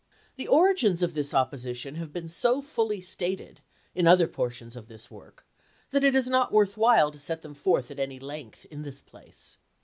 [0.35, 3.61] The origins of this opposition have been so fully stated,
[3.93, 5.45] in other portions of this work,
[5.91, 9.03] that it is not worth whUe to set them forth at any length in this
[9.03, 9.59] place.